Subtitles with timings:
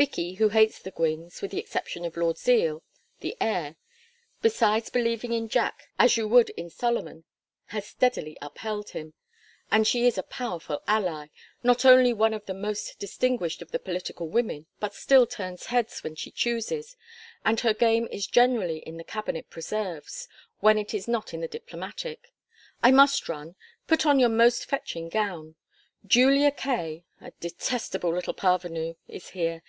[0.00, 2.82] Vicky, who hates the Gwynnes, with the exception of Lord Zeal,
[3.18, 3.76] the heir,
[4.40, 7.24] besides believing in Jack as you would in Solomon,
[7.66, 9.12] has steadily upheld him;
[9.70, 11.26] and she is a powerful ally
[11.62, 16.02] not only one of the most distinguished of the political women, but still turns heads
[16.02, 16.96] when she chooses,
[17.44, 20.28] and her game is generally in the cabinet preserves,
[20.60, 22.32] when it is not in the diplomatic.
[22.82, 23.54] I must run.
[23.86, 25.56] Put on your most fetching gown.
[26.06, 29.62] Julia Kaye, a detestable little parvenu, is here.